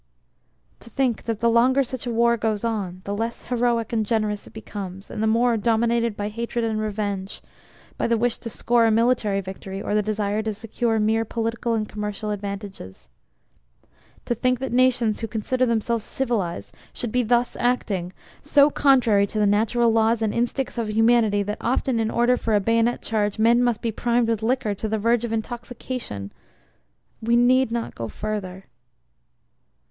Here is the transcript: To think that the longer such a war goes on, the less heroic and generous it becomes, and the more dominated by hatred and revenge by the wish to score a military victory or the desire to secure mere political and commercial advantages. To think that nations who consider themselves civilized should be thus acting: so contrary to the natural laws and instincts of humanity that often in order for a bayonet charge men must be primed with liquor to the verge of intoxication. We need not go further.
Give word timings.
To 0.79 0.89
think 0.89 1.25
that 1.25 1.41
the 1.41 1.47
longer 1.51 1.83
such 1.83 2.07
a 2.07 2.11
war 2.11 2.35
goes 2.35 2.63
on, 2.65 3.01
the 3.03 3.15
less 3.15 3.43
heroic 3.43 3.93
and 3.93 4.03
generous 4.03 4.47
it 4.47 4.49
becomes, 4.51 5.11
and 5.11 5.21
the 5.21 5.27
more 5.27 5.57
dominated 5.57 6.17
by 6.17 6.29
hatred 6.29 6.65
and 6.65 6.79
revenge 6.81 7.39
by 7.99 8.07
the 8.07 8.17
wish 8.17 8.39
to 8.39 8.49
score 8.49 8.87
a 8.87 8.89
military 8.89 9.41
victory 9.41 9.79
or 9.79 9.93
the 9.93 10.01
desire 10.01 10.41
to 10.41 10.55
secure 10.55 10.97
mere 10.97 11.23
political 11.23 11.75
and 11.75 11.87
commercial 11.87 12.31
advantages. 12.31 13.09
To 14.25 14.33
think 14.33 14.57
that 14.57 14.71
nations 14.73 15.19
who 15.19 15.27
consider 15.27 15.67
themselves 15.67 16.03
civilized 16.03 16.75
should 16.93 17.11
be 17.11 17.21
thus 17.21 17.55
acting: 17.57 18.11
so 18.41 18.71
contrary 18.71 19.27
to 19.27 19.37
the 19.37 19.45
natural 19.45 19.91
laws 19.91 20.23
and 20.23 20.33
instincts 20.33 20.79
of 20.79 20.89
humanity 20.89 21.43
that 21.43 21.59
often 21.61 21.99
in 21.99 22.09
order 22.09 22.37
for 22.37 22.55
a 22.55 22.59
bayonet 22.59 23.03
charge 23.03 23.37
men 23.37 23.63
must 23.63 23.83
be 23.83 23.91
primed 23.91 24.29
with 24.29 24.41
liquor 24.41 24.73
to 24.73 24.89
the 24.89 24.97
verge 24.97 25.23
of 25.23 25.31
intoxication. 25.31 26.33
We 27.21 27.35
need 27.35 27.71
not 27.71 27.93
go 27.93 28.07
further. 28.07 28.65